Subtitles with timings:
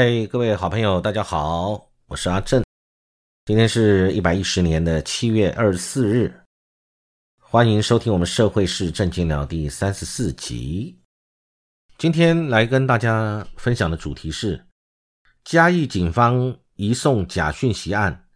[0.00, 2.62] 嗨，各位好朋友，大家好，我是阿正。
[3.46, 6.32] 今天是一百一十年的七月二十四日，
[7.40, 10.96] 欢迎收听我们《社会是正经聊》第三十四集。
[11.96, 14.64] 今天来跟大家分享的主题是
[15.42, 18.28] 嘉义警方移送假讯息案，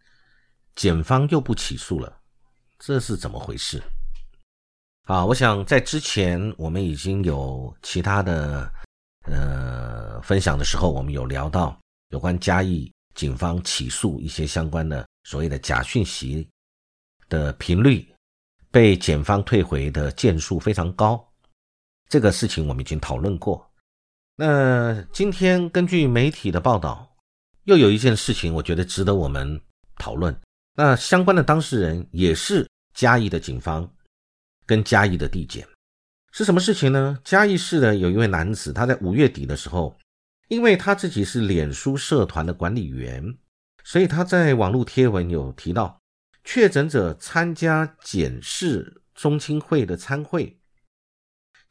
[0.75, 2.13] 检方又不起诉了，
[2.77, 3.81] 这是怎么回事？
[5.05, 8.69] 好，我想在之前我们已经有其他的
[9.23, 10.03] 呃。
[10.23, 11.77] 分享的时候，我们有聊到
[12.11, 16.47] 有关嘉义警方起诉一些相关的所谓的假讯息
[17.27, 18.07] 的频率，
[18.71, 21.21] 被检方退回的件数非常高。
[22.07, 23.69] 这个事情我们已经讨论过。
[24.37, 27.05] 那今天根据媒体的报道，
[27.65, 29.59] 又有一件事情，我觉得值得我们
[29.97, 30.33] 讨论。
[30.73, 33.85] 那相关的当事人也是嘉义的警方
[34.65, 35.67] 跟嘉义的地检，
[36.33, 37.17] 是什么事情呢？
[37.23, 39.97] 嘉义市的有一位男子，他在五月底的时候。
[40.49, 43.37] 因为他自己是脸书社团的管理员，
[43.83, 45.99] 所以他在网络贴文有提到，
[46.43, 50.59] 确诊者参加检视中青会的参会，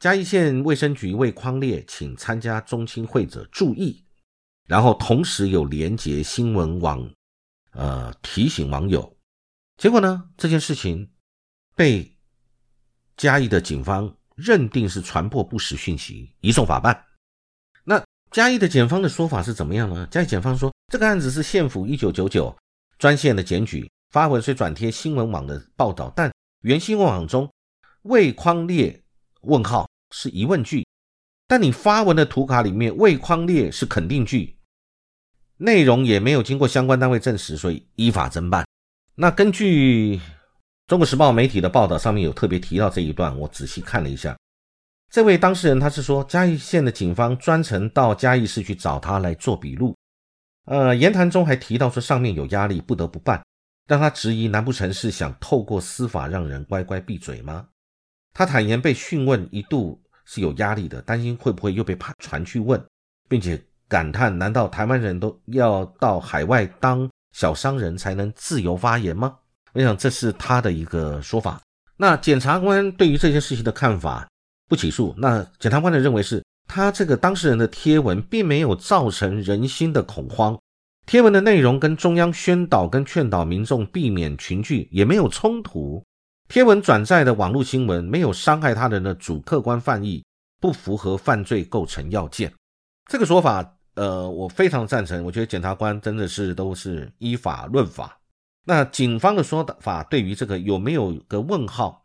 [0.01, 4.05] 嘉义县卫生局为匡列，请参加中青会者注意，
[4.67, 7.09] 然后同时有连结新闻网，
[7.73, 9.17] 呃提醒网友，
[9.77, 11.13] 结果呢这件事情
[11.77, 12.17] 被
[13.17, 17.05] 嘉义的警方认定是传播不实讯息，移送法办。
[17.85, 20.07] 那嘉义的检方的说法是怎么样呢？
[20.11, 22.57] 嘉义检方说，这个案子是县府一九九九
[22.99, 27.51] 专线的检举，发文虽转贴新闻网的报道，但原新闻网中
[28.03, 29.03] 未框列
[29.43, 30.87] 问号是疑问句，
[31.47, 34.57] 但你发文的图卡里面未框列是肯定句，
[35.57, 38.65] 内容也没有经过相关单位证实，所以依法侦办。
[39.15, 40.21] 那根据
[40.93, 44.37] 中国时报媒体的报道，上面有特别提到这一段，我仔细看了一下。
[45.11, 49.97] 这位当事人他是说，嘉义县的警方专程到嘉义市去找他来做笔录，
[50.67, 53.43] 呃，言谈中还提到说上面有压力不得不办，
[53.89, 57.67] 让他质疑难不成是想透过司法让人乖乖闭嘴吗？
[58.35, 62.79] 他坦言被讯问一度是有压力的，担心会不会又被传去问，
[63.31, 69.39] 并且感叹难道台湾人都要到海外当小商人才能自由发言吗？
[69.73, 71.61] 我想这是他的一个说法。
[71.97, 74.27] 那检察官对于这件事情的看法？
[74.69, 80.59] 不起诉，那检察官的认为是他这个当事人的贴文并没有造成人心的恐慌，
[81.05, 86.03] 贴文的内容跟中央宣导跟劝导民众避免群聚也没有冲突，
[86.49, 90.25] 贴文转载的网络新闻没有伤害他人的主客观犯意，
[90.59, 92.51] 不符合犯罪构成要件。
[93.11, 95.23] 这个说法，呃，我非常赞成。
[95.23, 98.19] 我觉得检察官真的是都是依法论法。
[98.65, 102.01] 那警方的说法对于这个有没有个问号？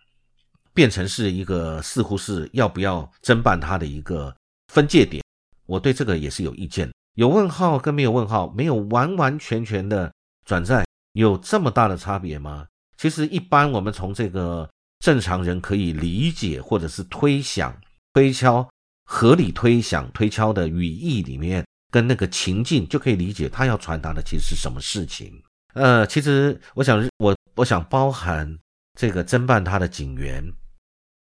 [0.73, 4.35] 变成是一个似乎是要不要侦办他的一个
[4.71, 5.23] 分界点，
[5.65, 6.87] 我对这个也是有意见。
[7.15, 10.13] 有问号跟没有问号，没有完完全全的
[10.45, 12.67] 转债，有这么大的差别吗？
[12.95, 14.69] 其实一般我们从这个
[14.99, 17.75] 正常人可以理解或者是推想、
[18.13, 18.69] 推敲、
[19.05, 25.41] 合理推想、推敲的语义里面，跟那个情境就可以理解他要传达的其实是什么事情。
[25.73, 28.57] 呃，其实我想我我想包含
[28.99, 30.43] 这个侦办他的警员。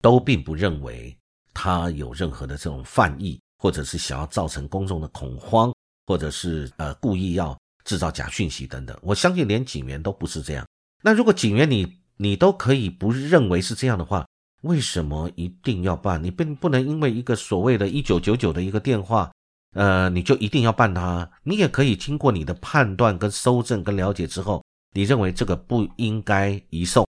[0.03, 1.17] 都并不认为
[1.53, 5.73] 他有任何的这种犯意，或者是想要造成公众的恐慌，
[6.05, 8.99] 或者是呃故意要制造假讯息等等。
[9.01, 10.67] 我相信连警员都不是这样。
[11.01, 14.27] 那如果警员你你都可以不认为是这样的话，
[14.63, 16.21] 为什么一定要办？
[16.21, 19.31] 你并不能因为一个所谓的一九九九的一个电话，
[19.73, 21.29] 呃，你就一定要办他？
[21.43, 24.63] 你也可以经过你的判断跟搜证跟了解之后，
[24.95, 27.05] 你认为这个不应该移送。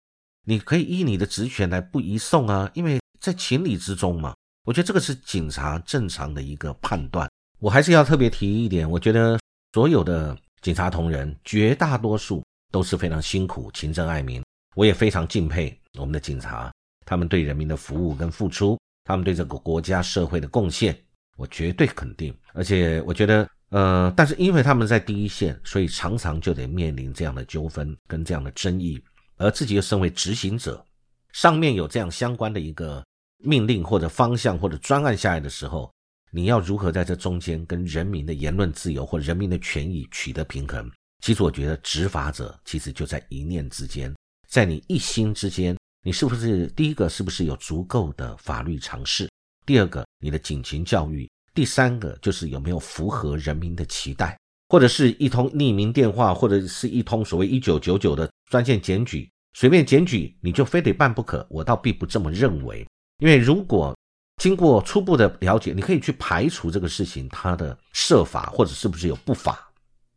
[0.46, 4.34] 你可以依你的职权来不移送啊，因为在情理之中嘛。
[4.66, 7.30] 我觉得这个是警察正常的一个判断。
[7.60, 9.38] 我还是要特别提一点，我觉得
[9.74, 12.42] 所有的警察同仁，绝大多数
[12.72, 14.42] 都是非常辛苦、勤政爱民。
[14.76, 16.72] 我也非常敬佩我们的警察，
[17.06, 20.98] 他们对人民的服务跟付出，他们对这个国家社会的贡献，
[21.38, 22.36] 我绝对肯定。
[22.54, 29.04] 而且我觉得，呃，但是因为他们在第一线，所以常常就得面临这样的纠纷跟这样的争议。
[29.38, 30.86] 而自己又身为执行者，
[31.32, 33.04] 上面有这样相关的一个
[33.40, 35.92] 命令或者方向或者专案下来的时候，
[36.32, 40.90] 你要如何在这中间跟人民的言论自由或人民的权益取得平衡？
[41.22, 44.14] 其实我觉得执法者其实就在一念之间，
[44.48, 49.28] 在你一心之间，你是不是第一个是不是有足够的法律常识？
[49.66, 54.38] 第二个你的警情教育，第三个就是有没有符合人民的期待？
[54.70, 62.86] 或者是一通匿名电话，或者是一通所谓一九九九的专线检举，随便检举你就非得办不可，我倒并不这么认为。
[63.20, 63.96] 因为如果
[64.42, 69.72] 经过初步的了解，你可以去排除这个事情它的设法或者是不是有不法。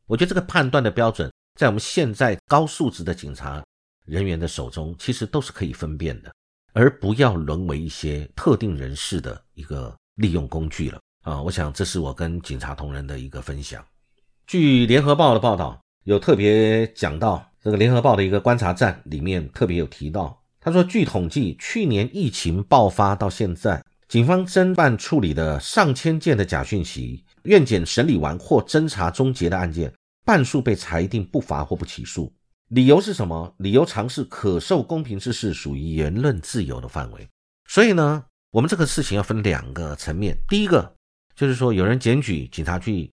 [0.07, 3.63] 我觉得这个判断的标准，在我们现在高素质的警察
[4.07, 6.33] 人员的手中，其实都是可以分辨的，
[6.77, 11.41] 而不要沦为一些特定人士的一个利用工具了啊！
[11.41, 13.83] 我想这是我跟警察同仁的一个分享。
[14.47, 27.25] 据联合报的报道，有特别讲到这个联合报的一个观察站里面特别有提到，他说，据统计，去年疫情爆发到现在，警方侦办处理的上千件的假讯息。
[27.45, 29.91] 院检审理完或侦查终结的案件，
[30.27, 32.31] 半数被裁定不罚或不起诉。
[32.69, 33.55] 理由是什么？
[33.59, 37.29] 理由尝试可受公平之事属于言论自由的范围。
[37.69, 40.37] 所以呢，我们这个事情要分两个层面。
[40.49, 40.93] 第一个
[41.35, 43.11] 就是说，有人检举，警察去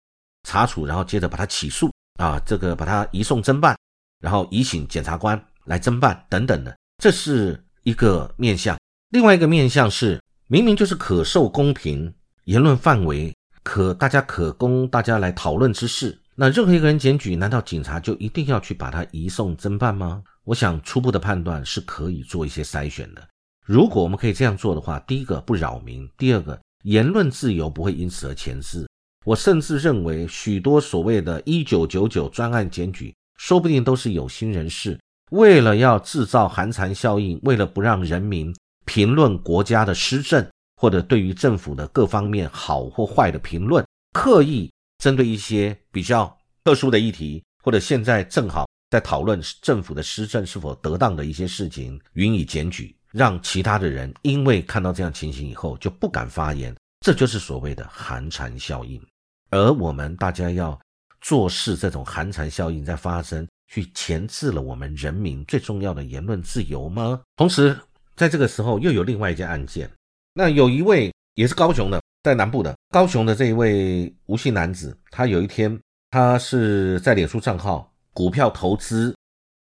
[0.47, 3.77] 查处，然后接着把他起诉啊，这个把他移送侦办，
[4.19, 8.77] 然后移请检察官来侦办等等的，这是一个面向。
[9.09, 12.11] 另外一个面向是，明明就是可受公平
[12.45, 13.31] 言论范围。
[13.61, 20.23] 可大家可供大家来讨论之事，那任何一个人检举，难道警察就一定要去把他移送侦办吗？
[20.43, 23.27] 我想初步的判断是可以做一些筛选的。
[23.65, 28.87] 如果我们可以这样做的话，第一个不扰民，第二个言论自由不会因此而前置。
[29.25, 34.99] 我甚至认为，许多所谓的“一九九九”专案检举，说不定都是有心人士
[35.31, 38.53] 为了要制造寒蝉效应，为了不让人民
[38.85, 40.45] 评论国家的施政。
[40.75, 44.69] 或者对于政府的各方面好或坏的评论，刻意
[45.03, 46.33] 针对一些比较
[46.63, 59.05] 特殊的议题，或者现在正好在讨论政府的施政是否得当的一些事情，予以检举，让其他的人因为看到这样情形以后就不敢发言，这就是所谓的寒蝉效应。
[59.49, 60.79] 而我们大家要
[61.19, 67.19] 做事，这种寒蝉效应在发生，去钳制了我们人民最重要的言论自由吗？
[67.35, 67.77] 同时，
[68.15, 69.91] 在这个时候又有另外一件案件。
[70.33, 75.79] 那有一位也是高雄的，在南部的高雄的这一位吴姓男子，他有一天
[76.11, 79.15] 他是在脸书账号股票投资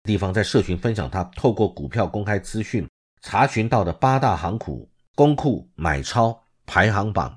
[0.03, 2.85] 地方在社群分享他透过股票公开资讯
[3.23, 6.37] 查询到的八大行库公库买超
[6.67, 7.33] 排行榜，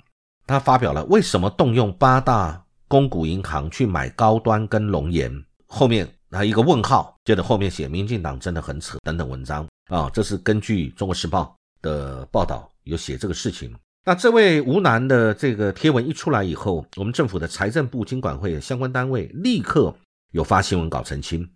[0.48, 5.32] 他发表了为什么动用八大公股银行去买高端跟龙岩，
[5.68, 12.68] 后面那一个问号，接着后面写民进党真的很扯等等文章啊，这是根据中国时报的报道。
[12.86, 13.74] 有写这个事情，
[14.06, 19.96] 那这位吴楠的这个贴文一出来以后，我们政府的财政部、经管会相关单位立刻
[20.32, 21.50] 有发新闻稿澄清。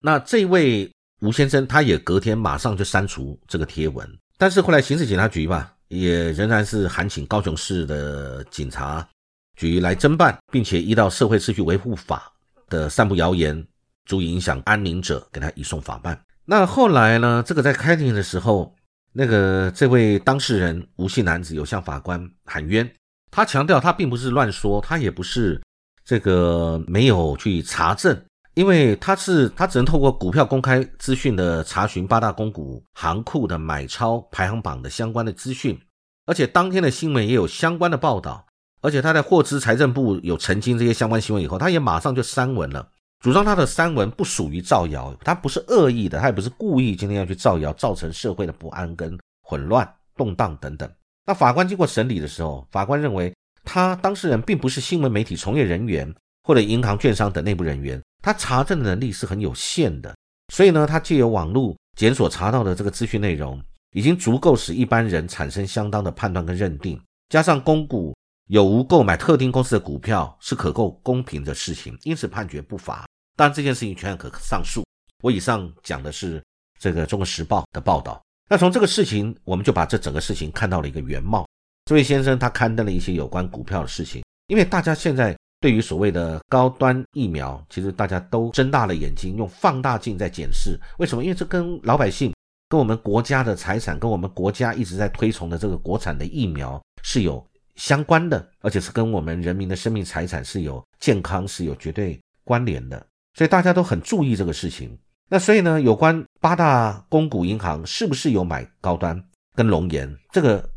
[0.00, 0.90] 那这位
[1.20, 4.04] 吴先生他也隔天马上就删除这个贴文，
[4.36, 9.08] 但是后来刑事警察局吧，也仍然是函请高雄市的警察
[9.54, 12.32] 局来侦办，并且依照社会秩序维护法
[12.68, 13.64] 的散布谣言、
[14.06, 16.20] 足以影响安宁者，给他移送法办。
[16.44, 18.74] 那后来呢，这个在开庭的时候。
[19.12, 22.90] 那个这位当事人吴姓男子有向法官喊冤，
[23.30, 25.60] 他强调他并不是乱说，他也不是
[26.04, 28.18] 这个没有去查证，
[28.54, 35.78] 因为他是他只能透过股票公开资讯的查询八大公股行库的买超排行榜的相关的资讯，
[36.26, 38.46] 而且当天的新闻也有相关的报道，
[38.80, 42.88] 而且他在获知财政部有澄清这些相关新闻以后，他也马上就删文了。
[43.22, 50.90] 主张他的三文不属于造谣，他不是恶意的，他也不是故意今天要去造谣，造成社会的不安跟混乱、动荡等等。
[51.24, 56.12] 那法官经过审理的时候，法官认为他当事人并不是新闻媒体从业人员
[56.42, 60.12] 或者银行、券商等内部人员，他查证的能力是很有限的。
[60.52, 63.62] 所以呢，他借由网络检索查到的这个资讯内容，
[63.92, 67.00] 已经足够使一般人产生相当的判断跟认定。
[67.28, 68.12] 加上公股
[68.48, 73.06] 有无购买特定公司的股票是可够公平的事情，因此判决不罚。
[73.36, 74.84] 当然，这件事情全可上诉。
[75.22, 76.42] 我以上讲的是
[76.78, 78.22] 这个《中国时报》的报道。
[78.50, 81.46] 那从这个事情，我们就把这整个事情看到了一个原貌。
[81.86, 90.78] 这位先生他刊登了一些有关股票的事情，因为大家现在对于所谓的高端疫苗，其实大家都睁大了眼睛，用放大镜在检视。
[90.98, 91.24] 为什么？
[91.24, 92.34] 因为这跟老百姓、
[92.68, 97.44] 跟我们国家的财产、跟我们国家一直在推崇的这个国产的疫苗是有
[97.76, 103.06] 相关的，而且是跟我们人民的生命财产是有健康是有绝对关联的。
[103.34, 104.98] 所以大家都很注意这个事情。
[105.28, 109.22] 那所以呢，有关八大公股银行是不是有买高端
[109.54, 110.68] 跟龙岩，这个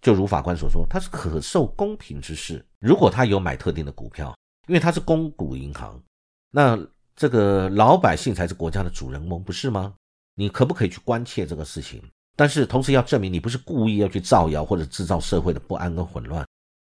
[0.00, 2.64] 就如法官所说，它是可受公平之事。
[2.78, 4.34] 如果他有买特定的股票，
[4.66, 6.00] 因为它是公股银行，
[6.50, 6.78] 那
[7.16, 9.94] 这个老百姓才是国家的主人翁，不是吗？
[10.34, 12.02] 你可不可以去关切这个事情？
[12.36, 16.46] 但是同时要证明你不是故意要去造谣或者制造社会的不安跟混乱，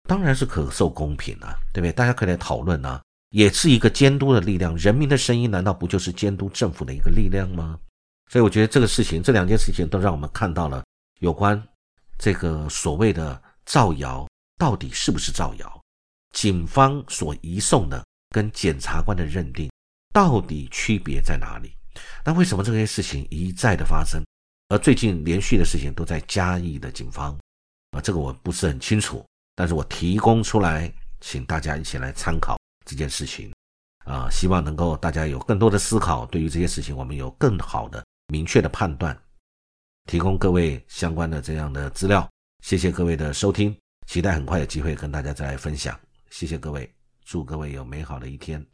[0.06, 1.92] 当然是可受公平啊，对不对？
[1.92, 3.02] 大家可以来讨论啊。
[3.30, 7.78] 也是一个监督的力量，人民的声音难道不就是监督政府的一个力量吗？
[8.28, 10.84] 所以我觉得这个事情，这两件事情都让我们看到了
[11.20, 11.60] 有关
[12.18, 15.80] 这个所谓的造谣到底是不是造谣？
[16.32, 19.68] 警方所移送的跟检察官的认定
[20.12, 21.72] 到底区别在哪里？
[22.24, 24.22] 那为什么这些事情一再的发生？
[24.68, 27.36] 而最近连续的事情都在嘉义的警方
[27.90, 29.24] 啊，这个我不是很清楚，
[29.56, 33.52] 但是我提供出来，请大家一起来参考这件事情
[34.04, 39.16] 啊，希望能够大家有更多的思考，对于这些事情我们有更好的明确的判断，
[40.06, 42.28] 提供各位相关的这样的资料。
[42.64, 43.74] 谢谢各位的收听，
[44.06, 45.98] 期待很快有机会跟大家再来分享。
[46.30, 46.90] 谢谢各位，
[47.24, 48.64] 祝各位有美好的一天。